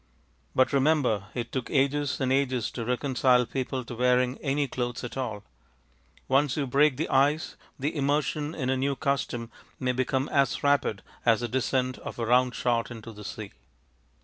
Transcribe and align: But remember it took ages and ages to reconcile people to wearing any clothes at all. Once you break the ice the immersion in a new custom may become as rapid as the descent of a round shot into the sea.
But 0.55 0.73
remember 0.73 1.25
it 1.35 1.51
took 1.51 1.69
ages 1.69 2.19
and 2.19 2.33
ages 2.33 2.71
to 2.71 2.83
reconcile 2.83 3.45
people 3.45 3.83
to 3.85 3.93
wearing 3.93 4.39
any 4.39 4.67
clothes 4.67 5.03
at 5.03 5.15
all. 5.15 5.43
Once 6.27 6.57
you 6.57 6.65
break 6.65 6.97
the 6.97 7.07
ice 7.07 7.55
the 7.77 7.95
immersion 7.95 8.55
in 8.55 8.71
a 8.71 8.77
new 8.77 8.95
custom 8.95 9.51
may 9.79 9.91
become 9.91 10.27
as 10.29 10.63
rapid 10.63 11.03
as 11.23 11.41
the 11.41 11.47
descent 11.47 11.99
of 11.99 12.17
a 12.17 12.25
round 12.25 12.55
shot 12.55 12.89
into 12.89 13.13
the 13.13 13.23
sea. 13.23 13.51